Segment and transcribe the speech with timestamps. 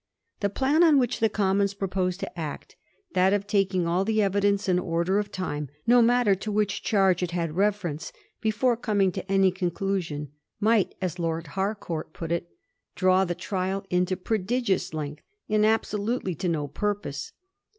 [0.39, 2.75] The plan on which the Commons proposed to act,
[3.13, 7.21] that of taking all the evidence in order of time, no matter to which charge
[7.21, 8.11] it had reference,
[8.41, 12.49] before coming to any conclusion, might, as Lord Harcourt put it, ^
[12.95, 17.33] draw the trial into prodigious length,' and absolutely to no pur pose.